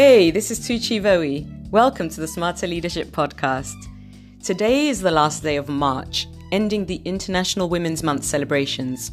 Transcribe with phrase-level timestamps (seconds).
[0.00, 1.44] Hey, this is Tucci Voe.
[1.72, 3.74] Welcome to the Smarter Leadership Podcast.
[4.40, 9.10] Today is the last day of March, ending the International Women's Month celebrations.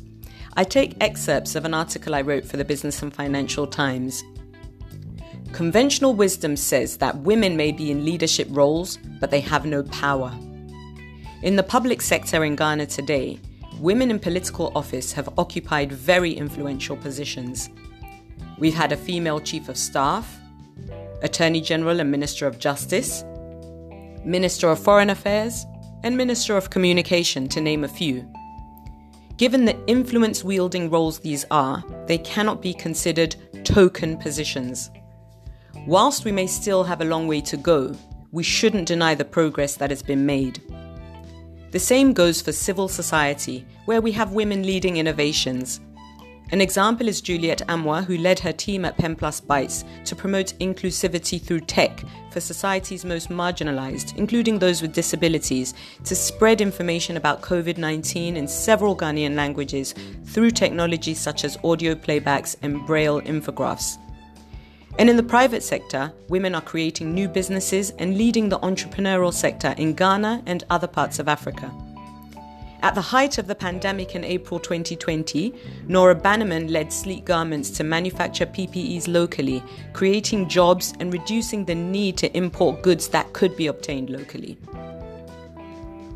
[0.54, 4.24] I take excerpts of an article I wrote for the Business and Financial Times.
[5.54, 10.32] Conventional wisdom says that women may be in leadership roles, but they have no power.
[11.42, 13.40] In the public sector in Ghana today,
[13.80, 17.72] women in political office have occupied very influential positions.
[18.60, 20.42] We've had a female chief of staff,
[21.26, 23.26] attorney general and minister of justice,
[24.24, 25.66] minister of foreign affairs,
[26.04, 28.26] and minister of communication, to name a few.
[29.38, 33.36] Given the influence wielding roles these are, they cannot be considered
[33.66, 34.90] token positions.
[35.88, 37.94] Whilst we may still have a long way to go,
[38.32, 40.62] we shouldn't deny the progress that has been made.
[41.72, 45.82] The same goes for civil society, where we have women leading innovations.
[46.52, 51.42] An example is Juliet Amoah, who led her team at PenPlus Bytes to promote inclusivity
[51.42, 57.78] through tech for society's most marginalized, including those with disabilities, to spread information about COVID
[57.80, 63.98] 19 in several Ghanaian languages through technologies such as audio playbacks and braille infographs.
[65.00, 69.74] And in the private sector, women are creating new businesses and leading the entrepreneurial sector
[69.78, 71.74] in Ghana and other parts of Africa.
[72.86, 75.56] At the height of the pandemic in April 2020,
[75.88, 82.16] Nora Bannerman led Sleek Garments to manufacture PPEs locally, creating jobs and reducing the need
[82.18, 84.60] to import goods that could be obtained locally.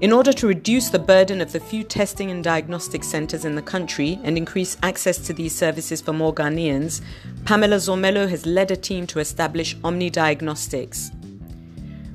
[0.01, 3.63] In order to reduce the burden of the few testing and diagnostic centres in the
[3.63, 7.01] country and increase access to these services for more Ghanaians,
[7.45, 11.09] Pamela Zormello has led a team to establish Omni Diagnostics.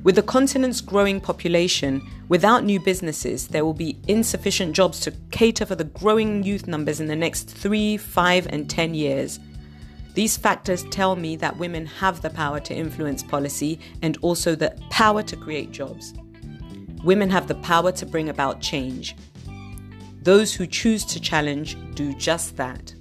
[0.05, 5.65] With the continent's growing population, without new businesses, there will be insufficient jobs to cater
[5.65, 9.39] for the growing youth numbers in the next three, five, and ten years.
[10.13, 14.79] These factors tell me that women have the power to influence policy and also the
[14.91, 16.13] power to create jobs.
[17.03, 19.15] Women have the power to bring about change.
[20.21, 22.93] Those who choose to challenge do just that.